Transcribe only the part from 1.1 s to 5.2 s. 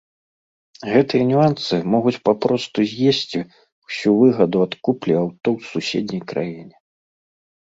нюансы могуць папросту з'есці ўсю выгаду ад куплі